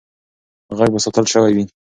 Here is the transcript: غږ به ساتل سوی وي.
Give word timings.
غږ 0.77 0.89
به 0.93 0.99
ساتل 1.05 1.25
سوی 1.33 1.51
وي. 1.55 1.65